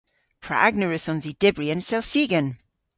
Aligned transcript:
Prag 0.43 0.73
na 0.77 0.85
wrussons 0.87 1.25
i 1.31 1.33
dybri 1.41 1.67
an 1.73 1.81
selsigen? 1.89 2.47